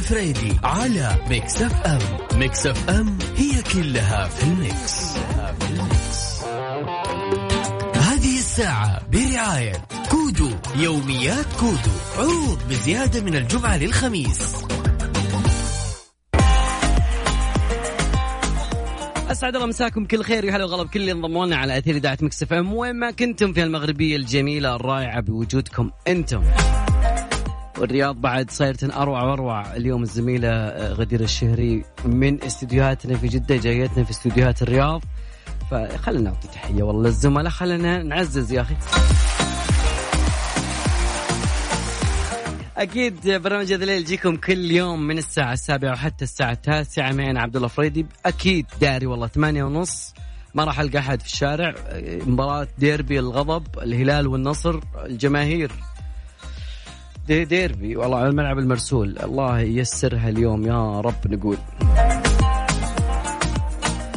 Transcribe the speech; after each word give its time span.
الفريدي 0.00 0.56
على 0.64 1.16
Mix 1.30 1.62
FM. 1.62 2.38
Mix 2.38 2.66
FM 2.66 3.18
هي 3.36 3.62
كلها 3.74 4.28
في 4.28 4.42
ال 4.42 4.57
Mix, 4.57 5.16
هذه 7.94 8.38
الساعة 8.38 9.00
برعاية 9.12 9.72
كودو 10.10 10.50
يوميات 10.76 11.46
كودو 11.60 11.90
عروض 12.18 12.58
بزيادة 12.68 13.20
من 13.20 13.36
الجمعة 13.36 13.76
للخميس. 13.76 14.54
أسعد 19.30 19.54
الله 19.54 19.66
مساكم 19.66 20.04
كل 20.04 20.22
خير 20.22 20.44
يا 20.44 20.56
هلا 20.56 20.64
وغلا 20.64 20.82
بكل 20.82 21.00
اللي 21.00 21.12
انضموا 21.12 21.46
لنا 21.46 21.56
على 21.56 21.78
أثير 21.78 21.96
إذاعة 21.96 22.18
Mix 22.20 22.42
FM. 22.42 22.74
وين 22.74 22.96
ما 22.96 23.10
كنتم 23.10 23.52
في 23.52 23.62
المغربية 23.62 24.16
الجميلة 24.16 24.76
الرائعة 24.76 25.20
بوجودكم 25.20 25.90
أنتم. 26.08 26.42
والرياض 27.80 28.16
بعد 28.16 28.50
صايرة 28.50 28.76
أروع 28.82 29.22
وأروع. 29.22 29.76
اليوم 29.76 30.02
الزميلة 30.02 30.48
آه، 30.48 30.92
غدير 30.92 31.20
الشهري 31.20 31.84
من 32.04 32.44
استديوهاتنا 32.44 33.16
في 33.16 33.28
جدة 33.28 33.56
جايتنا 33.56 34.04
في 34.04 34.10
استديوهات 34.10 34.62
الرياض. 34.62 35.02
فخلنا 35.70 36.20
نعطي 36.20 36.48
تحية. 36.48 36.82
والله 36.82 37.02
للزملاء 37.02 37.52
خلينا 37.52 38.02
نعزز 38.02 38.52
يا 38.52 38.60
أخي. 38.60 38.74
أكيد 42.76 43.28
برنامج 43.28 43.72
هذا 43.72 43.82
الليل 43.82 44.00
يجيكم 44.00 44.36
كل 44.36 44.70
يوم 44.70 45.06
من 45.06 45.18
الساعة 45.18 45.52
السابعة 45.52 45.92
وحتى 45.92 46.24
الساعة 46.24 46.52
التاسعة. 46.52 47.12
معي 47.12 47.30
أنا 47.30 47.40
عبد 47.40 47.56
الله 47.56 47.68
فريدي. 47.68 48.06
أكيد 48.26 48.66
داري 48.80 49.06
والله 49.06 49.26
ثمانية 49.26 49.64
ونص. 49.64 50.14
ما 50.54 50.64
راح 50.64 50.80
ألقى 50.80 50.98
أحد 50.98 51.20
في 51.20 51.26
الشارع. 51.26 51.74
مباراة 52.26 52.68
ديربي 52.78 53.18
الغضب 53.18 53.66
الهلال 53.82 54.26
والنصر 54.26 54.80
الجماهير. 55.06 55.72
دي 57.30 57.44
ديربي. 57.44 57.96
والله 57.96 58.16
على 58.18 58.28
الملعب 58.28 58.58
المرسول. 58.58 59.18
الله 59.18 59.60
ييسرها 59.60 60.28
اليوم. 60.28 60.66
يا 60.66 61.00
رب 61.00 61.26
نقول. 61.26 61.56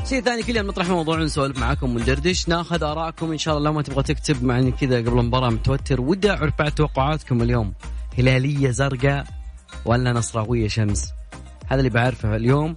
شيء 0.09 0.22
ثاني 0.22 0.44
كل 0.44 0.58
يوم 0.58 0.67
نطرح 0.67 0.89
موضوع 0.89 1.19
نسولف 1.19 1.59
معاكم 1.59 1.95
وندردش 1.95 2.50
ناخذ 2.50 2.84
ارائكم 2.84 3.31
إن 3.31 3.38
شاء 3.38 3.58
الله 3.58 3.69
لو 3.69 3.73
ما 3.73 3.81
تبغى 3.81 4.03
تكتب 4.03 4.44
معني 4.44 4.72
كذا 4.72 4.97
قبل 4.97 5.19
المباراة 5.19 5.50
متوتر. 5.50 6.02
ودي 6.02 6.31
اعرف 6.31 6.53
بعد 6.59 6.72
توقعاتكم 6.72 7.41
اليوم. 7.41 7.73
هلالية 8.17 8.72
زرقاء 8.72 9.25
ولا 9.86 10.14
نصراوية 10.14 10.67
شمس؟ 10.67 11.11
هذا 11.67 11.80
اللي 11.80 11.89
بعرفه 11.89 12.36
اليوم. 12.36 12.75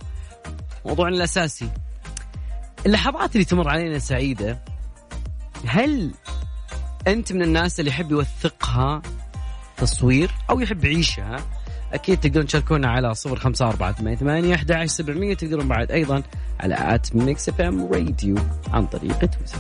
موضوعنا 0.87 1.17
الأساسي. 1.17 1.69
اللحظات 2.87 3.33
اللي 3.33 3.45
تمر 3.45 3.69
علينا 3.69 3.99
سعيدة 3.99 4.59
هل 5.67 6.11
أنت 7.09 7.33
من 7.33 7.43
الناس 7.43 7.81
اللي 7.81 7.91
يحب 7.91 8.11
يوثقها 8.11 9.03
تصوير 9.77 10.31
أو 10.51 10.61
يحب 10.61 10.85
يعيشها 10.85 11.37
أكيد 11.93 12.21
تقدرون 12.21 12.47
تشاركونا 12.47 12.89
على 12.89 13.15
صفر 13.15 13.37
خمسة 13.37 13.69
أربعة 13.69 13.93
ثمانية 13.93 14.17
ثمانية 14.17 14.55
أحد 14.55 14.73
عشر 14.73 14.87
سبعمية 14.87 15.35
تقدرون 15.35 15.69
بعد 15.69 15.91
أيضا 15.91 16.23
على 16.61 16.95
at 16.95 17.17
Mix 17.17 17.49
FM 17.49 17.93
Radio 17.93 18.37
عن 18.73 18.87
طريق 18.87 19.19
تويتر. 19.19 19.59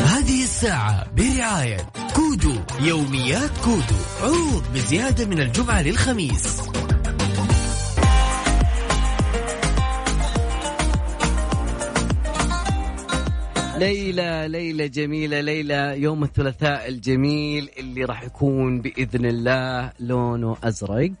هذه 0.00 0.42
الساعة 0.42 1.06
برعاية 1.10 1.76
كودو 2.14 2.54
يوميات 2.80 3.50
كودو 3.64 4.00
عروض 4.22 4.64
بزيادة 4.74 5.26
من 5.26 5.40
الجمعة 5.40 5.82
للخميس. 5.82 6.62
ليلى 13.82 14.48
ليلى 14.48 14.88
جميلة 14.88 15.40
ليلى 15.40 16.02
يوم 16.02 16.24
الثلاثاء 16.24 16.88
الجميل 16.88 17.70
اللي 17.78 18.04
راح 18.04 18.22
يكون 18.22 18.80
بإذن 18.80 19.26
الله 19.26 19.92
لونه 20.00 20.56
أزرق. 20.64 21.12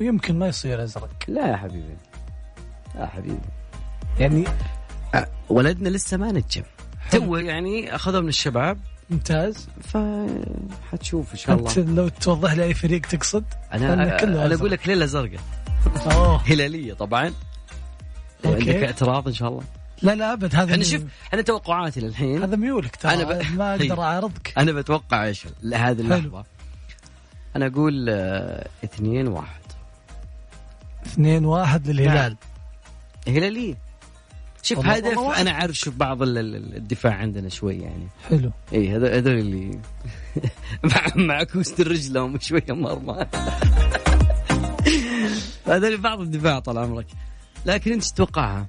ويمكن 0.00 0.38
ما 0.38 0.48
يصير 0.48 0.82
أزرق. 0.82 1.16
لا 1.28 1.48
يا 1.50 1.56
حبيبي. 1.56 1.96
لا 2.94 3.06
حبيبي. 3.06 3.38
يعني 4.20 4.44
ولدنا 5.48 5.88
لسه 5.88 6.16
ما 6.16 6.32
نجم. 6.32 6.62
تو 7.10 7.36
يعني 7.36 7.94
أخذه 7.94 8.20
من 8.20 8.28
الشباب. 8.28 8.78
ممتاز. 9.10 9.68
فحتشوف 9.80 11.32
إن 11.32 11.38
شاء 11.38 11.56
الله. 11.56 11.70
انت 11.70 11.78
لو 11.78 12.08
توضح 12.08 12.52
لي 12.52 12.64
أي 12.64 12.74
فريق 12.74 13.00
تقصد؟ 13.00 13.44
أنا 13.72 14.16
أزرق. 14.16 14.58
أقول 14.58 14.70
لك 14.70 14.88
ليلة 14.88 15.06
زرقاء. 15.06 15.40
أوه. 16.06 16.42
هلالية 16.42 16.94
طبعا. 16.94 17.32
أوكي. 18.46 18.70
عندك 18.70 18.84
اعتراض 18.84 19.28
إن 19.28 19.34
شاء 19.34 19.48
الله. 19.48 19.62
لا 20.02 20.14
لا 20.14 20.32
أبد 20.32 20.54
هذا 20.54 20.64
إحنا 20.64 20.76
مي- 20.76 20.84
شوف 20.84 21.02
إحنا 21.28 21.42
توقعاتي 21.42 22.00
للحين. 22.00 22.42
هذا 22.42 22.56
ميولك 22.56 22.96
ترى 22.96 23.14
أنا 23.14 23.24
ب- 23.24 23.56
ما. 23.56 23.74
أقدر 23.74 24.02
اعارضك 24.02 24.52
أنا 24.58 24.72
بتوقع 24.72 25.24
إيش؟ 25.24 25.44
لهذه. 25.62 26.00
اللحظة. 26.00 26.44
أنا 27.56 27.66
أقول 27.66 28.06
آه، 28.10 28.68
اثنين 28.84 29.28
واحد. 29.28 29.60
اثنين 31.06 31.44
واحد 31.44 31.88
للهلال. 31.90 32.36
هلاليه 33.28 33.74
شوف 34.62 34.78
والله- 34.78 34.96
هدف. 34.96 35.18
أنا 35.40 35.50
عارف 35.50 35.74
شوف 35.76 35.94
بعض 35.94 36.22
ال- 36.22 36.38
ال- 36.38 36.76
الدفاع 36.76 37.12
عندنا 37.14 37.48
شوي 37.48 37.76
يعني. 37.78 38.08
حلو. 38.28 38.50
اي 38.72 38.90
هذول 38.96 39.38
اللي 39.38 39.78
مع 40.84 41.06
مع 41.14 41.42
كوست 41.42 41.80
رجلهم 41.80 42.38
شوية 42.40 42.64
مرمى 42.70 43.26
هذول 45.66 45.96
بعض 45.96 46.20
الدفاع 46.20 46.58
طال 46.58 46.78
عمرك. 46.78 47.06
لكن 47.66 47.92
أنت 47.92 48.04
تتوقعها؟ 48.04 48.66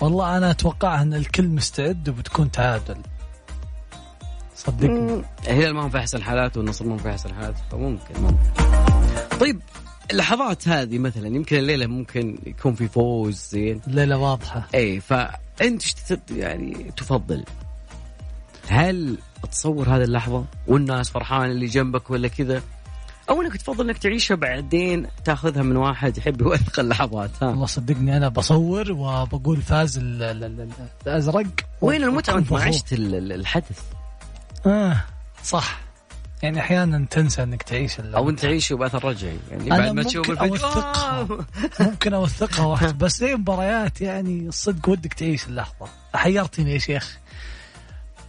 والله 0.00 0.36
أنا 0.36 0.50
أتوقع 0.50 1.02
أن 1.02 1.14
الكل 1.14 1.48
مستعد 1.48 2.08
وبتكون 2.08 2.50
تعادل. 2.50 2.96
صدقني. 4.56 5.22
الهلال 5.46 5.74
ما 5.74 5.82
هو 5.82 5.88
في 5.88 5.98
أحسن 5.98 6.22
حالاته 6.22 6.58
والنصر 6.60 6.84
ما 6.84 6.94
هو 6.94 6.98
في 6.98 7.10
أحسن 7.10 7.34
حالاته 7.34 7.60
فممكن. 7.70 8.20
ممكن. 8.20 8.36
طيب 9.40 9.60
اللحظات 10.10 10.68
هذه 10.68 10.98
مثلا 10.98 11.26
يمكن 11.26 11.56
الليلة 11.56 11.86
ممكن 11.86 12.38
يكون 12.46 12.74
في 12.74 12.88
فوز 12.88 13.48
زين. 13.50 13.80
الليلة 13.86 14.16
واضحة. 14.16 14.68
إي 14.74 15.00
فأنت 15.00 15.82
يعني 16.30 16.92
تفضل؟ 16.96 17.44
هل 18.68 19.18
تصور 19.52 19.88
هذه 19.88 20.02
اللحظة 20.02 20.44
والناس 20.66 21.10
فرحانه 21.10 21.44
اللي 21.52 21.66
جنبك 21.66 22.10
ولا 22.10 22.28
كذا؟ 22.28 22.62
أو 23.30 23.42
انك 23.42 23.56
تفضل 23.56 23.84
إنك 23.90 23.98
تعيشها 23.98 24.34
بعدين 24.34 25.06
تاخذها 25.24 25.62
من 25.62 25.76
واحد 25.76 26.18
يحب 26.18 26.40
يوثق 26.40 26.80
اللحظات 26.80 27.30
ها. 27.42 27.46
والله 27.48 27.66
صدقني 27.66 28.16
أنا 28.16 28.28
بصور 28.28 28.92
وبقول 28.92 29.62
فاز 29.62 29.98
ال- 29.98 30.22
ال- 30.22 30.44
ال- 30.44 30.68
الأزرق. 31.06 31.46
وين 31.80 32.04
المتعة 32.04 32.34
وأنت 32.34 32.52
ما 32.52 32.62
عشت 32.62 32.92
ال- 32.92 33.14
ال- 33.14 33.32
الحدث. 33.32 33.80
آه 34.66 35.04
صح. 35.44 35.80
يعني 36.42 36.60
أحيانا 36.60 37.06
تنسى 37.10 37.42
إنك 37.42 37.62
تعيش 37.62 38.00
أو 38.00 38.30
أنت 38.30 38.40
تعيشه 38.40 38.76
باثر 38.76 39.04
رجعي 39.04 39.36
يعني 39.50 39.66
أنا 39.72 39.78
بعد 39.78 39.92
ما 39.92 40.02
تشوف 40.02 40.30
ممكن 40.30 40.44
الفيديو. 40.44 40.66
أوثقها. 40.66 41.20
آه. 41.20 41.38
ممكن 41.80 42.14
أوثقها 42.14 42.66
واحد 42.66 42.98
بس 42.98 43.18
زي 43.18 43.34
مباريات 43.34 44.00
يعني 44.00 44.48
الصدق 44.48 44.88
ودك 44.88 45.14
تعيش 45.14 45.46
اللحظة. 45.46 45.86
حيرتني 46.14 46.72
يا 46.72 46.78
شيخ. 46.78 47.18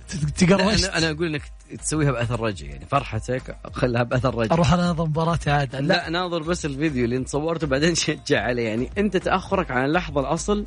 ت- 0.10 0.16
لا، 0.16 0.30
تقروشت 0.30 0.84
أنا 0.86 0.98
أنا 0.98 1.10
أقول 1.10 1.28
إنك 1.28 1.42
تسويها 1.77 2.12
بأثر 2.12 2.39
رجعي 2.39 2.69
يعني 2.69 2.86
فرحتك 2.86 3.57
خلها 3.74 4.04
بأثر 4.04 4.36
رجعي. 4.36 4.48
أروح 4.51 4.74
أناظر 4.74 5.06
مباراة 5.06 5.39
عادة. 5.48 5.80
لا 5.80 5.88
لا. 5.88 6.10
ناظر 6.10 6.44
بس 6.44 6.66
الفيديو 6.66 7.06
اللي 7.06 7.18
انت 7.18 7.30
صورته 7.30 7.68
بعدين 7.68 7.95
شجع 7.95 8.44
عليه 8.44 8.68
يعني 8.68 8.89
انت 8.98 9.18
تأخرك 9.18 9.71
عن 9.71 9.86
اللحظة 9.86 10.21
الأصل 10.21 10.66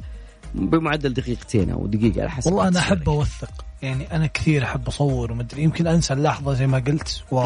بمعدل 0.54 1.12
دقيقتين 1.14 1.70
أو 1.70 1.87
دقيقة 1.87 2.20
على 2.20 2.31
حسب 2.31 2.52
والله 2.52 2.69
أنا. 2.69 2.78
أحب 2.78 3.08
أوثق. 3.08 3.64
يعني 3.82 4.16
أنا 4.16 4.26
كثير 4.26 4.64
أحب 4.64 4.88
أصور 4.88 5.32
ومدري 5.32 5.62
يمكن 5.62 5.87
أنسى 5.87 6.14
اللحظة 6.14 6.54
زي 6.54 6.66
ما 6.66 6.78
قلت 6.78 7.22
و 7.31 7.40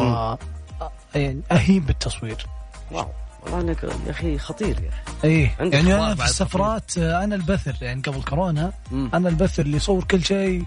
يعني 1.15 1.41
أهين 1.51 1.79
بالتصوير. 1.79 2.45
واو. 2.91 3.07
والله 3.43 3.61
أنك 3.61 3.83
يا 3.83 4.11
أخي 4.11 4.37
خطير 4.37 4.67
يا 4.83 4.89
أخي. 4.89 5.27
إيه. 5.27 5.55
يعني 5.59 5.95
أنا 5.95 6.15
في 6.15 6.25
السفرات 6.25 6.97
آه، 6.97 7.23
أنا 7.23 7.35
البثر. 7.35 7.75
يعني 7.81 8.01
قبل 8.01 8.23
كورونا. 8.23 8.71
أنا 8.91 9.29
البثر 9.29 9.63
اللي 9.63 9.77
يصور 9.77 10.03
كل 10.03 10.23
شيء. 10.23 10.63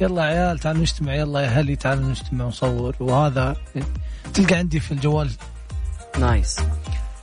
يلا 0.00 0.22
يا 0.22 0.26
عيال 0.26 0.58
تعالوا 0.58 0.80
نجتمع 0.80 1.14
يلا 1.14 1.40
يا 1.40 1.46
أهلي 1.46 1.76
تعالوا 1.76 2.10
نجتمع 2.10 2.44
ونصور. 2.44 2.96
وهذا 3.00 3.56
تلقى 4.34 4.54
عندي 4.54 4.80
في 4.80 4.92
الجوال. 4.92 5.30
نايس. 6.18 6.60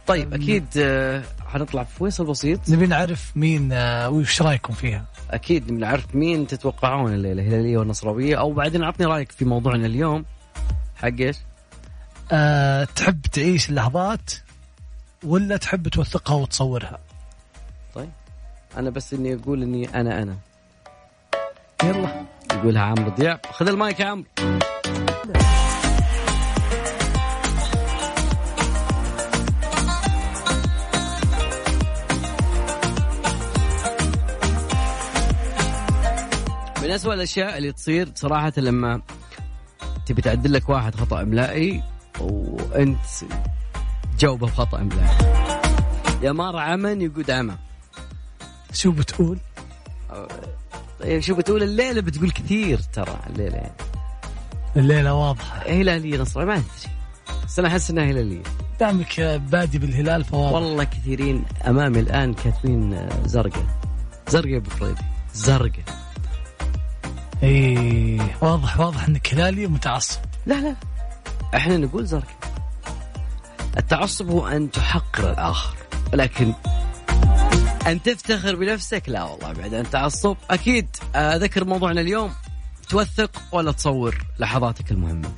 طيب 0.07 0.33
أكيد 0.33 0.65
آه، 0.77 1.23
حنطلع 1.47 1.83
في 1.83 1.97
فيصل 1.97 2.25
بسيط. 2.25 2.69
نبي 2.69 2.87
نعرف 2.87 3.31
مين 3.35 3.71
آه، 3.71 4.09
وش 4.09 4.41
رأيكم 4.41 4.73
فيها؟ 4.73 5.05
أكيد 5.31 5.67
بنعرف 5.67 6.15
مين 6.15 6.47
تتوقعون 6.47 7.13
الليلة 7.13 7.41
الهلاليه 7.41 7.77
والنصراويه 7.77 8.39
أو 8.39 8.53
بعدين 8.53 8.83
اعطني 8.83 9.05
رأيك 9.05 9.31
في 9.31 9.45
موضوعنا 9.45 9.85
اليوم. 9.85 10.25
حق 10.95 11.07
إيش؟ 11.19 11.37
أه 12.31 12.83
تحب 12.83 13.21
تعيش 13.21 13.69
اللحظات 13.69 14.31
ولا 15.23 15.57
تحب 15.57 15.87
توثقها 15.87 16.35
وتصورها؟ 16.35 16.99
طيب. 17.95 18.09
أنا 18.77 18.89
بس 18.89 19.13
إني 19.13 19.33
أقول 19.33 19.63
إني 19.63 19.99
أنا 20.01 20.21
أنا. 20.21 20.37
يلا. 21.83 22.25
يقولها 22.53 22.81
عمرو 22.81 23.09
دياب 23.09 23.39
خذ 23.51 23.67
المايك 23.67 24.00
يا 24.00 24.05
عمرو. 24.05 24.25
من 36.81 36.91
أسوأ 36.91 37.13
الأشياء 37.13 37.57
اللي 37.57 37.71
تصير 37.71 38.11
صراحة 38.15 38.53
لما 38.57 39.01
تبي 40.05 40.21
تعدل 40.21 40.53
لك 40.53 40.69
واحد 40.69 40.95
خطأ 40.95 41.21
إملائي 41.21 41.83
وأنت 42.19 43.00
جاوبه 44.19 44.47
بخطأ 44.47 44.81
إملائي. 44.81 45.17
يا 46.21 46.31
مار 46.31 46.57
عمن 46.57 47.01
يقود 47.01 47.31
عمى 47.31 47.55
شو 48.73 48.91
بتقول؟ 48.91 49.38
طيب 51.03 51.19
شو 51.21 51.35
بتقول؟ 51.35 51.63
الليلة 51.63 52.01
بتقول 52.01 52.31
كثير 52.31 52.79
ترى 52.94 53.19
الليلة. 53.29 53.55
يعني 53.55 53.71
الليلة 54.75 55.13
واضحة. 55.13 55.57
هلاليه 55.67 56.17
نصر 56.17 56.45
ما 56.45 56.53
أدري. 56.53 56.63
بس 57.45 57.59
أنا 57.59 57.67
أحس 57.67 57.89
إنها 57.89 58.03
هلاليه 58.03 58.44
دامك 58.79 59.21
بادي 59.21 59.79
بالهلال 59.79 60.23
فواضح. 60.23 60.53
والله 60.53 60.83
كثيرين 60.83 61.44
أمامي 61.67 62.00
الآن 62.00 62.33
كاتبين 62.33 62.94
آه، 62.94 63.09
زرقاء. 63.25 63.65
زرقاء 64.27 64.51
يا 64.51 64.57
أبو 64.57 64.69
فريدي 64.69 65.01
زرقاء. 65.33 65.83
إي 67.44 68.21
واضح 68.41 68.79
واضح 68.79 69.07
إنك 69.07 69.33
هلالي 69.33 69.65
ومتعصب. 69.65 70.19
لا 70.45 70.53
لا 70.61 70.75
إحنا 71.55 71.77
نقول 71.77 72.05
زرقاء. 72.05 72.38
التعصب 73.77 74.29
هو 74.29 74.47
أن 74.47 74.71
تحقر 74.71 75.31
الآخر 75.31 75.75
ولكن 76.13 76.53
أن 77.88 78.01
تفتخر 78.01 78.56
بنفسك. 78.56 79.03
لا 79.07 79.24
والله 79.24 79.53
بعد 79.53 79.74
أن 79.74 79.89
تعصب. 79.89 80.38
أكيد 80.50 80.88
اذكر 81.15 81.65
موضوعنا 81.65 82.01
اليوم. 82.01 82.31
توثق 82.89 83.41
ولا 83.51 83.71
تصور 83.71 84.25
لحظاتك 84.39 84.91
المهمة. 84.91 85.31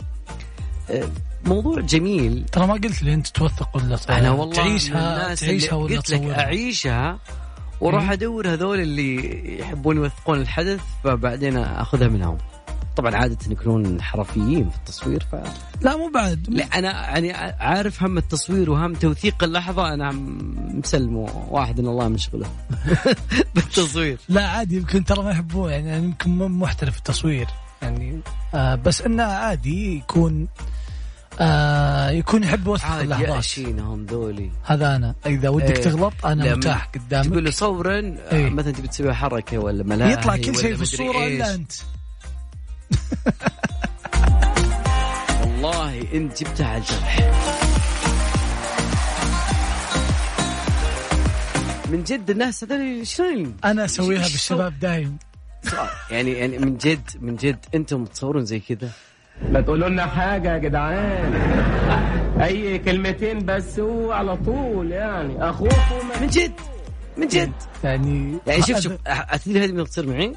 أه، 0.90 1.10
موضوع 1.46 1.82
جميل. 1.82 2.46
ترى 2.52 2.68
ما 2.68 2.74
قلت 2.74 3.04
لي 3.04 3.14
انت 3.14 3.28
توثق 3.28 3.70
ولا 3.76 3.96
تصور. 3.96 4.18
أنا 4.18 4.32
والله 4.32 4.56
تعيشها 4.56 5.24
الناس 5.24 5.40
تعيشها 5.40 5.76
ولا 5.76 5.96
قلت 5.96 6.10
لك 6.10 6.20
تصورها. 6.20 6.40
أعيشها 6.40 7.20
وأروح 7.82 8.12
أدور 8.12 8.54
هذول 8.54 8.80
اللي 8.80 9.60
يحبون 9.60 9.98
يوثقون 9.98 10.42
الحدث 10.42 10.82
فبعدين 11.04 11.58
أخذها 11.58 12.08
منهم. 12.08 12.38
طبعا 12.96 13.16
عادة 13.16 13.38
يكونون 13.50 14.02
حرفيين 14.02 14.70
في 14.70 14.76
التصوير 14.78 15.24
ف 15.32 15.36
لا 15.82 15.98
مو 15.98 16.10
بعد. 16.14 16.46
لا 16.50 16.64
أنا 16.66 16.92
يعني 16.92 17.34
عارف 17.60 18.04
هم 18.04 18.18
التصوير 18.18 18.72
وهم 18.72 18.94
توثيق 18.94 19.44
اللحظة 19.44 19.94
أنا 19.94 20.12
مسلم 20.12 21.16
واحد 21.50 21.80
إن 21.80 21.88
الله 21.88 22.08
مشغله 22.08 22.48
بالتصوير. 23.56 24.18
لا 24.30 24.48
عادي 24.48 24.76
يمكن 24.76 25.04
ترى 25.06 25.24
ما 25.24 25.32
يحبون 25.32 25.70
يعني 25.72 25.98
يمكن 25.98 26.30
مو 26.38 26.48
محترف 26.48 26.98
التصوير 26.98 27.48
يعني 27.82 28.20
آه 28.54 28.76
بس 28.76 29.02
إنه 29.02 29.24
عادي 29.24 29.96
يكون 29.98 30.48
آه 31.40 32.10
يكون 32.10 32.44
يحب 32.44 32.70
عاد 32.84 33.02
اللحظات. 33.02 33.30
يأشينهم 33.30 34.06
ذولي. 34.06 34.52
هذا 34.64 34.96
أنا. 34.96 35.16
إذا 35.26 35.50
ودك 35.50 35.78
إيه. 35.78 35.84
تغلط 35.84 36.14
أنا 36.26 36.56
متاح 36.56 36.86
تقول 36.86 37.04
قدامك. 37.06 37.34
له 37.34 37.52
صورا 37.52 38.16
إيه. 38.32 38.50
مثلا 38.50 38.72
تبي 38.72 38.88
تسوي 38.88 39.14
حركة 39.14 39.58
ولا 39.58 39.84
ملاهي 39.84 40.14
يطلع 40.14 40.38
كل 40.38 40.56
شيء 40.56 40.76
في 40.76 40.82
الصورة. 40.82 41.28
إلا 41.28 41.54
أنت. 41.56 41.72
والله 45.42 46.14
انت 46.14 46.44
جبتها 46.44 46.68
على 46.68 46.78
الجرح. 46.78 47.20
من 51.92 52.04
جد 52.04 52.30
الناس 52.30 52.64
هذول 52.64 53.08
شلون؟ 53.08 53.58
أنا 53.66 53.86
أسويها 53.86 54.22
بالشباب 54.22 54.80
دايم. 54.80 55.18
يعني 56.12 56.32
يعني 56.32 56.58
من 56.58 56.78
جد 56.78 57.10
من 57.20 57.36
جد 57.36 57.66
أنتم 57.76 58.06
تصورون 58.06 58.46
زي 58.46 58.60
كذا؟ 58.60 58.90
ما 59.52 59.62
تقولوا 59.62 59.90
لنا 59.90 60.06
حاجة 60.06 60.54
يا 60.54 60.58
جدعان. 60.58 61.34
أي 62.42 62.78
كلمتين 62.80 63.46
بس 63.46 63.80
هو 63.80 64.12
على 64.12 64.38
طول 64.38 64.92
يعني. 64.92 65.50
أخوكم 65.50 66.22
من 66.22 66.28
جد 66.28 66.54
من 67.18 67.28
جد. 67.28 67.52
يعني 67.84 68.38
يعني 68.48 68.62
شوف 68.62 68.80
شوف 68.80 68.94
تدري 69.46 69.64
هذه 69.64 69.72
من 69.72 69.86
تصير 69.86 70.08
معي؟ 70.08 70.36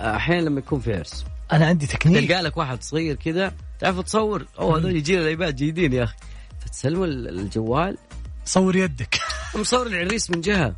أحيانا 0.00 0.40
لما 0.40 0.58
يكون 0.58 0.80
في 0.80 0.94
عرس. 0.94 1.24
أنا 1.52 1.66
عندي 1.66 1.86
تكنيك. 1.86 2.28
تلقى 2.28 2.42
لك 2.42 2.56
واحد 2.56 2.82
صغير 2.82 3.14
كذا 3.16 3.52
تعرف 3.80 4.00
تصور؟ 4.00 4.46
أوه 4.58 4.78
هذول 4.78 4.96
جيل 4.96 5.20
ال 5.22 5.29
iPad 5.29 5.56
جيدين 5.56 5.92
يا 5.92 6.04
أخي. 6.04 6.14
فتسلمه 6.60 7.04
ال- 7.04 7.28
الجوال. 7.38 7.96
صور 8.44 8.76
يدك. 8.76 9.20
مصور 9.56 9.86
العريس 9.86 10.30
من 10.30 10.40
جهة. 10.40 10.74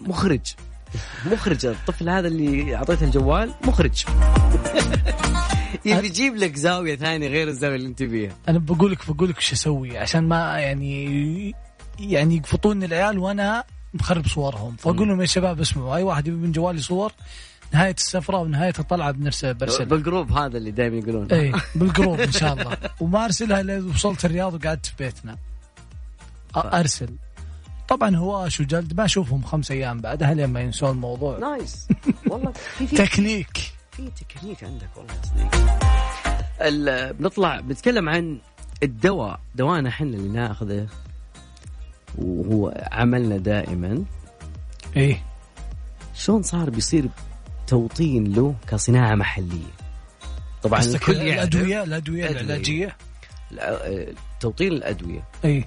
مخرج. 0.00 0.40
مخرج. 1.26 1.66
الطفل 1.66 2.08
هذا 2.08 2.28
اللي 2.28 2.76
أعطيته 2.76 3.04
الجوال 3.04 3.54
مخرج. 3.64 4.04
يبي 5.84 6.06
يجيب 6.06 6.36
لك 6.36 6.56
زاوية 6.56 6.96
ثانية 6.96 7.28
غير 7.28 7.48
الزاوية 7.48 7.76
اللي 7.76 7.86
أنت 7.88 8.02
فيها 8.02 8.32
أنا 8.48 8.58
بقول 8.58 8.92
لك 8.92 9.10
بقول 9.10 9.28
لك 9.30 9.38
وش 9.38 9.52
أسوي؟ 9.52 9.98
عشان 9.98 10.28
ما 10.28 10.58
يعني 10.58 11.54
يعني 11.98 12.36
يقفطوني 12.36 12.84
العيال 12.84 13.18
وأنا 13.18 13.64
مخرب 13.94 14.26
صورهم. 14.26 14.76
فأقول 14.76 15.08
لهم 15.08 15.20
يا 15.20 15.26
شباب 15.26 15.60
اسمعوا 15.60 15.96
أي 15.96 16.02
واحد 16.02 16.26
يبي 16.26 16.36
من 16.36 16.52
جوالي 16.52 16.80
صور 16.80 17.12
نهاية 17.74 17.94
السفرة 17.94 18.36
ونهايه 18.36 18.72
الطلعه 18.78 19.10
بنرسل 19.10 19.54
برسل 19.54 19.84
بال 19.84 19.98
group 19.98 20.32
هذا 20.32 20.58
اللي 20.58 20.70
دائما 20.70 20.96
يقولون. 20.96 21.32
اي 21.32 21.52
بال 21.74 21.87
group 21.87 22.20
إن 22.20 22.32
شاء 22.32 22.52
الله. 22.52 22.76
وما 23.00 23.24
ارسلها 23.24 23.60
الا 23.60 23.84
وصلت 23.94 24.24
الرياض 24.24 24.54
وقعدت 24.54 24.86
في 24.86 24.92
بيتنا. 24.98 25.34
أ- 25.34 25.38
أرسل. 26.56 27.08
طبعا 27.88 28.16
هواش 28.16 28.60
وجلد 28.60 28.96
ما 28.96 29.04
أشوفهم 29.04 29.42
خمس 29.42 29.70
أيام 29.70 30.00
بعدها 30.00 30.34
لين 30.34 30.46
ما 30.46 30.60
ينسون 30.60 30.90
الموضوع. 30.90 31.38
nice 31.38 31.88
والله 32.30 32.52
في 32.52 32.86
في 32.86 32.96
تكنيك. 32.96 33.56
في 33.92 34.10
تكنيك 34.20 34.64
عندك 34.64 34.88
والله 34.96 35.14
يا 36.60 37.12
بنطلع 37.12 37.60
بنتكلم 37.60 38.08
عن 38.08 38.38
الدواء. 38.82 39.40
دوانا 39.54 39.88
إحنا 39.88 40.06
اللي 40.06 40.28
ناخذه 40.28 40.86
وهو 42.18 42.88
عملنا 42.92 43.36
دائما. 43.36 44.04
إيه. 44.96 45.22
شلون 46.14 46.42
صار 46.42 46.70
بيصير 46.70 47.08
توطين 47.66 48.32
له 48.32 48.54
كصناعة 48.68 49.14
محلية. 49.14 49.74
طبعا 50.62 50.80
الكل 50.80 51.12
الادويه 51.12 51.82
الأدوية. 51.82 52.30
العلاجية؟ 52.30 52.96
الع- 53.52 54.12
توطين 54.40 54.72
الأدوية. 54.72 55.24
إي. 55.44 55.64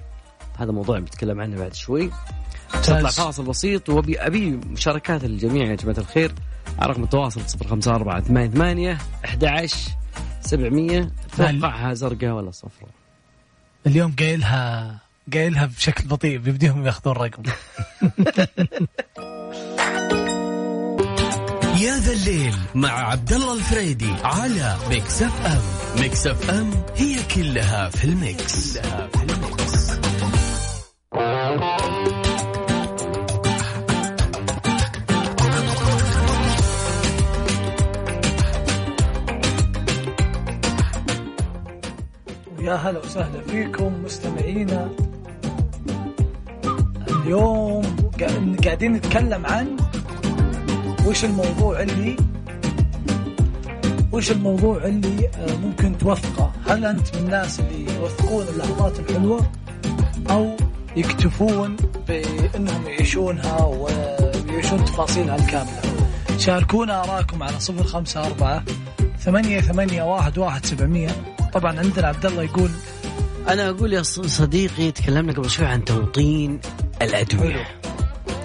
هذا 0.58 0.72
موضوع 0.72 0.98
بنتكلم 0.98 1.40
عنه 1.40 1.56
بعد 1.58 1.74
شوي. 1.74 2.10
نطلع 2.74 3.10
فاصل 3.10 3.44
بسيط 3.44 3.88
وابي 3.88 4.18
أبي 4.18 4.50
مشاركات 4.50 5.24
الجميع 5.24 5.66
يا 5.70 5.74
جماعة 5.74 5.98
الخير. 5.98 6.32
على 6.78 6.92
رقم 6.92 7.02
التواصل 7.02 7.40
054 7.40 8.22
88 8.24 8.98
11 9.24 9.76
700 10.40 11.10
توقعها 11.36 11.94
زرقاء 11.94 12.30
ولا 12.30 12.50
صفراء؟ 12.50 12.90
اليوم 13.86 14.14
قايلها 14.18 14.98
قايلها 15.32 15.66
بشكل 15.66 16.08
بطيء 16.08 16.38
بيبديهم 16.38 16.86
ياخذون 16.86 17.14
رقم. 17.16 17.42
يا 21.80 21.98
ذا 21.98 22.12
الليل 22.12 22.54
مع 22.74 22.90
عبد 23.10 23.32
الله 23.32 23.54
الفريدي 23.54 24.12
على 24.24 24.76
Mix 24.90 25.22
FM 25.22 25.62
Mix 26.02 26.26
FM 26.26 26.70
هي 26.96 27.16
كلها 27.34 27.88
في 27.90 28.04
ال 28.04 28.19
mix, 28.19 28.78
كلها 28.78 29.06
في 29.06 29.22
ال 29.22 29.35
mix. 29.35 29.88
يا 42.60 42.74
هلا 42.74 42.98
وسهلا 42.98 43.40
فيكم 43.48 44.02
مستمعينا 44.04 44.90
اليوم 47.10 47.82
قا- 48.20 48.64
قاعدين 48.64 48.92
نتكلم 48.92 49.46
عن 49.46 49.76
وش 51.08 51.24
الموضوع 51.24 51.82
اللي 51.82 52.16
وش 54.12 54.30
الموضوع 54.30 54.84
اللي 54.84 55.28
آه، 55.28 55.56
ممكن 55.56 55.98
توثقه 55.98 56.52
هل 56.66 56.84
أنت 56.84 57.16
من 57.16 57.22
الناس 57.22 57.60
اللي 57.60 57.94
يوثقون 57.94 58.46
اللحظات 58.48 58.98
الحلوة 59.00 59.50
أو 60.30 60.56
يكتفون 60.96 61.76
بأنهم 62.08 62.86
يعيشونها 62.86 63.64
ويعيشون 63.64 64.84
تفاصيلها 64.84 65.36
الكاملة؟ 65.36 65.82
شاركونا 66.38 67.04
آراءكم 67.04 67.42
على 67.42 67.60
صفر 67.60 67.84
خمسة 67.84 68.26
أربعة 68.26 68.64
ثمانية 69.20 69.60
ثمانية 69.60 70.02
واحد 70.02 70.38
واحد 70.38 70.66
سبعمية. 70.66 71.10
طبعا 71.52 71.78
عندنا 71.78 72.06
عبد 72.06 72.26
الله 72.26 72.42
يقول 72.42 72.70
أنا 73.48 73.68
أقول 73.70 73.92
يا 73.92 74.02
صديقي 74.02 74.92
تكلمنا 74.92 75.32
قبل 75.32 75.50
شوي 75.50 75.66
عن 75.66 75.84
توطين 75.84 76.60
الأدوية. 77.02 77.77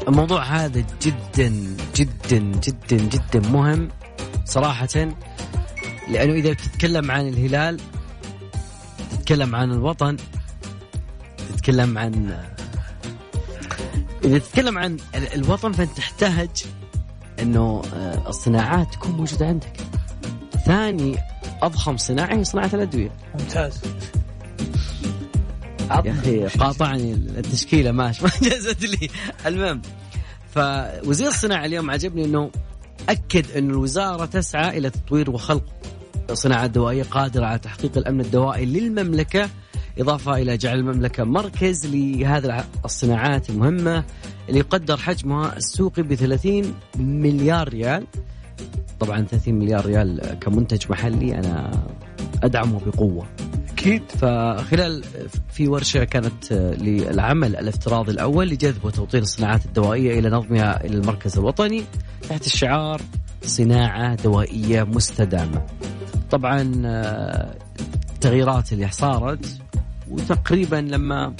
الموضوع 0.08 0.44
هذا 0.44 0.84
جدا 1.02 1.76
جدا 1.96 2.38
جدا 2.38 2.98
جدا 2.98 3.50
مهم 3.50 3.90
صراحة 4.46 4.88
لأنه 6.10 6.34
إذا 6.34 6.54
تتكلم 6.54 7.12
عن 7.12 7.28
الهلال 7.28 7.80
تتكلم 9.12 9.56
عن 9.56 9.72
الوطن 9.72 10.18
تتكلم 11.56 11.98
عن 11.98 12.40
إذا 14.26 14.38
تتكلم 14.38 14.78
عن 14.78 14.98
ال- 15.16 15.34
الوطن 15.34 15.72
فانت 15.72 15.98
تحتاج 15.98 16.50
إنه 17.40 17.82
آه، 17.94 18.30
الصناعات 18.30 18.94
تكون 18.94 19.12
موجودة 19.12 19.46
عندك. 19.48 19.74
ثاني 20.66 21.18
أضخم 21.62 21.98
صناعة 21.98 22.34
هي 22.36 22.44
صناعة 22.44 22.70
الأدوية. 22.74 23.12
ممتاز. 23.40 23.82
يا 26.06 26.12
أخي 26.12 26.48
قاطعني 26.48 27.14
التشكيلة 27.14 27.92
ماشي 27.92 28.24
ما 28.24 28.32
جازت 28.42 28.84
لي. 28.86 29.10
المهم 29.46 29.82
فوزير 30.56 31.28
الصناعة 31.28 31.66
اليوم 31.66 31.92
عجبني 31.92 32.26
إنه 32.26 32.52
أكد 33.10 33.52
انه 33.58 33.70
الوزارة 33.74 34.26
تسعى 34.26 34.78
إلى 34.78 34.90
تطوير 34.90 35.30
وخلق 35.32 35.64
الصناعات 36.30 36.68
الدوائية 36.68 37.04
قادرة 37.04 37.46
على 37.46 37.60
تحقيق 37.60 37.98
الأمن 37.98 38.22
الدوائي 38.22 38.66
للمملكة 38.66 39.50
إضافة 40.00 40.36
إلى 40.36 40.58
جعل 40.58 40.80
المملكة 40.80 41.24
مركز 41.24 41.86
لهذه 41.86 42.66
الصناعات 42.86 43.50
المهمة 43.50 44.04
اللي 44.50 44.60
يقدر 44.60 44.98
حجمها 44.98 45.58
السوقي 45.58 46.04
ب 46.04 46.14
30 46.14 46.74
مليار 46.98 47.70
ريال. 47.70 48.08
طبعا 49.00 49.22
30 49.22 49.54
مليار 49.54 49.86
ريال 49.86 50.38
كمنتج 50.42 50.86
محلي 50.90 51.36
أنا 51.36 51.72
أدعمه 52.44 52.82
بقوة. 52.86 53.26
أكيد 53.84 54.12
فخلال 54.12 55.04
في 55.52 55.68
ورشة 55.68 56.04
كانت 56.04 56.54
للعمل 56.54 57.56
الافتراضي 57.56 58.12
الأول 58.12 58.50
لجذب 58.50 58.86
وتوطين 58.86 59.22
الصناعات 59.22 59.66
الدوائية 59.66 60.20
إلى 60.20 60.30
نظمها 60.30 60.86
إلى 60.86 60.96
المركز 60.96 61.38
الوطني 61.38 61.84
تحت 62.30 62.46
الشعار 62.46 63.02
صناعة 63.46 64.16
دوائية 64.16 64.84
مستدامة. 64.84 65.66
طبعا 66.32 66.72
التغييرات 68.14 68.74
اللي 68.74 68.92
صارت 68.92 69.46
وتقريبا 70.10 70.76
لما 70.76 71.34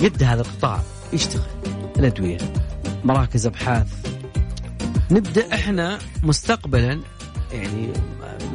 يبدا 0.00 0.26
هذا 0.26 0.40
القطاع 0.40 0.80
يشتغل 1.12 1.42
الأدوية 1.98 2.38
مراكز 3.04 3.46
أبحاث 3.46 3.88
نبدأ 5.10 5.54
إحنا 5.54 5.98
مستقبلا 6.22 7.00
يعني 7.52 7.92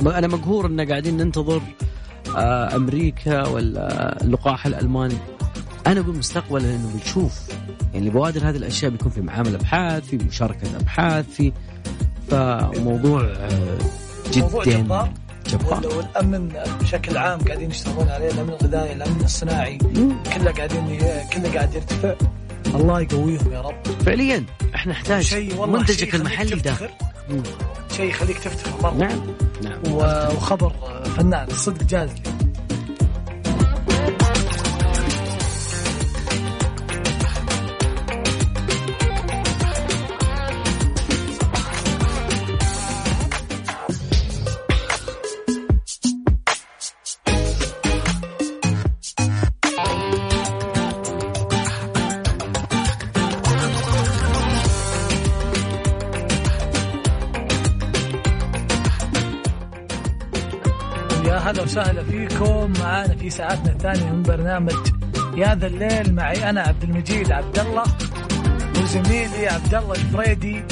أنا 0.02 0.28
مقهور 0.28 0.66
إن 0.66 0.82
قاعدين 0.90 1.18
ننتظر 1.18 1.62
أمريكا 2.76 3.48
ولا 3.48 4.18
اللقاح 4.22 4.66
الألماني. 4.66 5.18
أنا 5.88 6.00
أقول 6.00 6.16
مستقبلا 6.16 6.76
إنه 6.76 6.92
بنشوف. 6.94 7.40
يعني 7.94 8.10
بوادر 8.10 8.50
هذه 8.50 8.56
الأشياء 8.56 8.92
بيكون 8.92 9.12
في 9.12 9.22
معامل 9.22 9.56
أبحاث 9.56 10.06
في 10.06 10.18
مشاركة 10.18 10.76
أبحاث 10.80 11.26
في 11.30 11.52
فموضوع 12.32 13.22
آه، 13.22 13.78
جدا 14.34 14.42
موضوع 14.42 14.64
جبار. 14.64 15.14
جبار. 15.48 15.98
والأمن 15.98 16.54
بشكل 16.82 17.18
عام 17.18 17.40
قاعدين 17.40 17.72
يشتغلون 17.72 18.10
عليه 18.10 18.32
الأمن 18.32 18.50
الغذائي 18.50 18.94
الأمن 18.94 19.22
الصناعي. 19.24 19.78
كله 20.36 20.52
قاعدين 20.52 21.00
كله 21.34 21.54
قاعد 21.54 21.74
يرتفع. 21.74 22.16
الله 22.76 23.02
يقويهم 23.02 23.52
يا 23.52 23.62
رب. 23.62 23.76
فعليا. 24.06 24.44
إحنا 24.76 24.92
نحتاج 24.92 25.24
شيء 25.24 25.56
والله 25.56 25.80
منتجك 25.80 26.10
شيء 26.10 26.16
المحلي 26.16 26.56
ده. 26.56 26.76
شيء 27.98 28.10
يخليك 28.10 28.38
تفتخر 28.38 28.82
مرة. 28.84 28.94
نعم. 28.94 29.20
نعم. 29.64 29.80
وخبر 29.94 30.74
فنان 31.20 31.50
صدق 31.50 31.84
جاز 31.84 32.10
وسهلا 61.80 62.04
فيكم. 62.04 62.74
معانا 62.80 63.16
في 63.16 63.30
ساعتنا 63.30 63.72
الثانية 63.72 64.12
من 64.12 64.24
برنامج 64.24 64.76
يا 65.36 65.56
ذا 65.56 65.68
الليل. 65.68 66.16
معي 66.16 66.50
أنا 66.50 66.62
عبد 66.62 66.84
المجيد 66.84 67.32
عبد 67.32 67.60
الله 67.60 67.84
وزميلي 68.82 69.48
عبد 69.48 69.76
الله 69.76 69.92
الفريدي. 69.92 70.64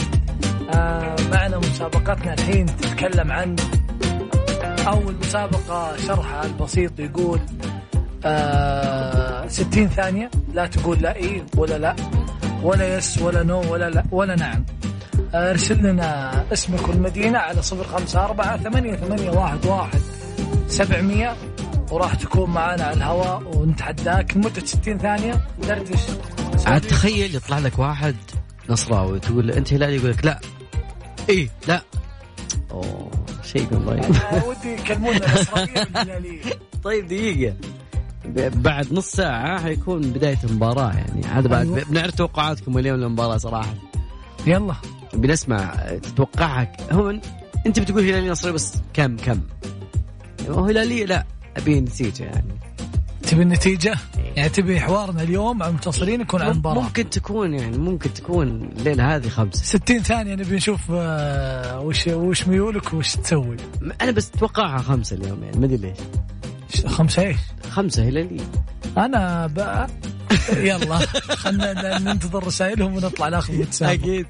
آه 0.74 1.16
معنا 1.32 1.58
مسابقتنا 1.58 2.34
الحين 2.34 2.66
تتكلم 2.66 3.32
عن 3.32 3.56
أول 4.88 5.16
مسابقة 5.16 5.98
شرحها 5.98 6.46
البسيط 6.46 7.00
يقول 7.00 7.40
آه 8.26 9.48
60 9.48 9.88
ثانية. 9.88 10.32
لا 10.54 10.68
تقول 10.68 10.98
لا 11.02 11.16
إيه 11.16 11.46
ولا 11.58 11.78
لا 11.78 11.96
ولا 12.64 12.98
yes 12.98 13.22
ولا 13.22 13.44
no 13.44 13.74
ولا 13.74 13.90
لا 13.90 14.04
ولا 14.12 14.36
نعم. 14.36 14.66
آه، 15.36 15.52
ارسل 15.52 15.78
لنا 15.84 16.32
اسمك 16.54 16.90
والمدينة 16.90 17.40
على 17.40 17.62
صفر 17.62 17.84
خمسة 17.84 18.26
أربعة 18.26 18.58
ثمانية 18.58 18.96
ثمانية 18.96 19.30
واحد 19.30 19.66
واحد. 19.66 20.00
سبعمية 20.68 21.36
وراح 21.92 22.16
تكون 22.16 22.50
معانا 22.50 22.84
على 22.84 22.98
الهواء 22.98 23.58
ونتحداك 23.58 24.38
لمدة 24.38 24.66
60 24.66 24.98
ثانية. 24.98 25.42
دردش. 25.68 26.00
عاد 26.66 26.82
تخيل 26.82 27.36
يطلع 27.36 27.60
لك 27.60 27.80
واحد 27.80 28.16
نصراوي 28.70 29.20
تقول 29.20 29.48
له 29.48 29.58
أنت 29.58 29.74
هلالي 29.74 29.96
يقول 29.96 30.10
لك 30.12 30.26
لا. 30.26 30.40
إيه 31.30 31.50
لا. 31.68 31.82
أوه 32.72 33.12
شيء 33.44 33.68
أنا 33.78 34.44
ودي 34.46 34.74
يكلمونا 34.74 35.20
طيب 36.84 37.08
دقيقة. 37.08 37.56
ب- 38.26 38.62
بعد 38.64 38.94
نص 38.94 39.12
ساعة 39.12 39.62
حيكون 39.62 40.02
بداية 40.02 40.38
المباراة 40.44 40.94
يعني. 40.94 41.28
عاد 41.28 41.48
بعد 41.48 41.66
أيوة. 41.66 41.84
بنعرف 41.90 42.16
توقعاتكم 42.16 42.78
اليوم 42.78 42.98
للمباراة 43.00 43.38
صراحة. 43.38 43.74
يلا. 44.48 44.76
بنسمع 45.14 45.76
تتوقعها 46.04 46.72
هو 46.92 47.14
أنت 47.66 47.80
بتقول 47.80 48.04
هلالي 48.10 48.30
نصري 48.30 48.52
بس 48.52 48.74
كم 48.94 49.18
كم؟ 49.18 49.42
هو 50.50 50.66
هلالية 50.66 51.06
لا 51.06 51.26
أبي 51.58 51.82
نتيجة 51.82 52.24
يعني. 52.24 52.60
تبي 53.24 53.42
النتيجة؟ 53.42 53.96
يعني 54.36 54.50
تبي 54.50 54.80
حوارنا 54.80 55.24
اليوم 55.24 55.58
مع 55.58 55.68
المتصلين 55.68 56.22
يكون 56.22 56.42
عن 56.42 56.52
المباراة 56.52 56.82
ممكن 56.82 57.10
تكون 57.10 57.54
يعني 57.54 57.78
ممكن 57.78 58.14
تكون 58.14 58.70
الليلة 58.78 59.16
هذه 59.16 59.28
خمسة. 59.30 59.64
60 59.64 60.00
ثانية 60.00 60.36
نبي 60.36 60.56
نشوف 60.56 60.82
آه، 60.92 61.80
وش 61.80 62.08
وش 62.08 62.48
ميولك 62.48 62.94
وش 62.94 63.16
تسوي؟ 63.16 63.58
أنا 64.02 64.12
بس 64.12 64.32
اتوقعها 64.36 64.78
خمسة 64.78 65.16
اليوم 65.16 65.44
يعني 65.44 65.58
ما 65.58 65.66
أدري 65.66 65.78
ليش. 65.78 66.86
خمسة 66.86 67.22
إيش؟ 67.22 67.38
خمسة 67.70 68.04
هلالية 68.10 68.42
أنا 68.98 69.48
ب... 69.48 69.88
يلا 70.58 70.98
خلينا 71.36 72.00
ننتظر 72.00 72.48
رسائلهم 72.48 72.96
ونطلع 72.96 73.30
ناخذ 73.30 73.54
متسابق. 73.60 73.94
أكيد. 74.04 74.26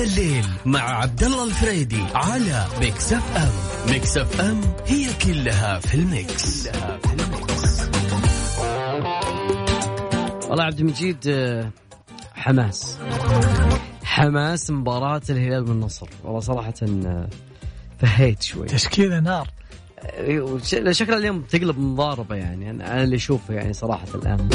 الليل 0.00 0.44
مع 0.66 0.80
عبد 0.80 1.22
الله 1.22 1.44
الفريدي 1.44 2.02
على 2.14 2.64
Mix 2.80 3.12
FM 3.12 3.50
Mix 3.92 4.16
FM 4.16 4.60
هي 4.86 5.06
كلها 5.14 5.78
في 5.78 5.94
ال 5.94 6.09
mix, 6.09 6.68
كلها 6.68 6.98
في 6.98 7.12
ال 7.12 7.26
mix. 7.26 7.80
والله 10.48 10.64
عبد 10.64 10.80
المجيد 10.80 11.16
آه، 11.28 11.70
حماس. 12.34 12.98
حماس 14.04 14.70
مباراة 14.70 15.22
الهلال 15.30 15.68
والنصر. 15.68 16.08
والله 16.24 16.40
صراحة 16.40 16.74
آه، 16.82 17.28
فهيت 17.98 18.42
شوي. 18.42 18.66
تشكيلة 18.66 19.20
نار. 19.20 19.48
آه، 20.00 20.40
وش- 20.40 20.76
شكلها 20.90 21.18
اليوم 21.18 21.42
تقلب 21.42 21.78
مضاربة 21.78 22.36
يعني. 22.36 22.70
أنا 22.70 23.02
اللي 23.04 23.16
أشوفه 23.16 23.54
يعني 23.54 23.72
صراحة 23.72 24.06
الآن. 24.14 24.48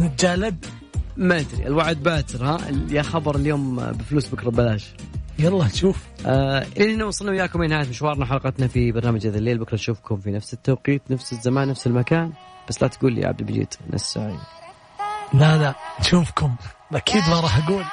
نتجالد 0.00 0.66
ما 1.20 1.40
أدري 1.40 1.66
الوعد 1.66 2.02
باتر 2.02 2.44
ها؟ 2.44 2.58
يا 2.90 3.02
خبر 3.02 3.36
اليوم 3.36 3.76
بفلوس 3.76 4.28
بكرة 4.28 4.50
ببلاش. 4.50 4.94
يلا 5.38 5.64
نشوف 5.64 5.96
آه 6.26 6.66
إلى 6.76 6.94
هنا 6.94 7.04
وصلنا 7.04 7.30
وياكم 7.30 7.62
إلى 7.62 7.74
نهاية 7.74 7.88
مشوارنا 7.88 8.26
حلقتنا 8.26 8.68
في 8.68 8.92
برنامج 8.92 9.26
هذا 9.26 9.38
الليل. 9.38 9.58
بكرة 9.58 9.74
نشوفكم 9.74 10.16
في 10.16 10.30
نفس 10.30 10.54
التوقيت 10.54 11.02
نفس 11.10 11.32
الزمان 11.32 11.68
نفس 11.68 11.86
المكان. 11.86 12.32
بس 12.68 12.82
لا 12.82 12.88
تقول 12.88 13.12
لي 13.12 13.20
يا 13.20 13.28
عبد 13.28 13.40
المجيد 13.40 13.74
الساعة 13.94 14.40
لا 15.34 15.58
لا 15.58 15.74
نشوفكم. 16.00 16.54
أكيد 16.94 17.22
ما 17.28 17.40
راح 17.40 17.68
أقول. 17.68 17.84